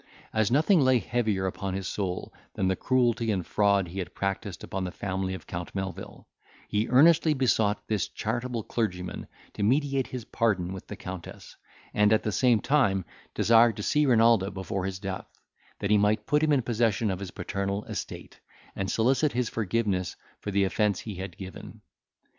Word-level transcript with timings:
As 0.33 0.49
nothing 0.49 0.81
lay 0.81 0.97
heavier 0.97 1.45
upon 1.45 1.75
his 1.75 1.87
soul 1.87 2.33
than 2.55 2.67
the 2.69 2.75
cruelty 2.75 3.29
and 3.31 3.45
fraud 3.45 3.87
he 3.89 3.99
had 3.99 4.15
practised 4.15 4.63
upon 4.63 4.83
the 4.83 4.91
family 4.91 5.35
of 5.35 5.45
Count 5.45 5.75
Melvil, 5.75 6.27
he 6.67 6.87
earnestly 6.89 7.35
besought 7.35 7.87
this 7.87 8.07
charitable 8.07 8.63
clergyman 8.63 9.27
to 9.53 9.61
mediate 9.61 10.07
his 10.07 10.25
pardon 10.25 10.73
with 10.73 10.87
the 10.87 10.95
Countess, 10.95 11.55
and 11.93 12.11
at 12.11 12.23
the 12.23 12.31
same 12.31 12.61
time 12.61 13.05
desired 13.35 13.77
to 13.77 13.83
see 13.83 14.07
Renaldo 14.07 14.49
before 14.49 14.87
his 14.87 14.97
death, 14.97 15.39
that 15.77 15.91
he 15.91 15.99
might 15.99 16.25
put 16.25 16.41
him 16.41 16.51
in 16.51 16.63
possession 16.63 17.11
of 17.11 17.19
his 17.19 17.29
paternal 17.29 17.85
estate, 17.85 18.39
and 18.75 18.89
solicit 18.89 19.33
his 19.33 19.49
forgiveness 19.49 20.15
for 20.39 20.49
the 20.49 20.63
offence 20.63 21.01
he 21.01 21.13
had 21.17 21.37
given. 21.37 21.79